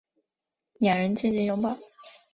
[0.79, 1.77] 两人静静拥抱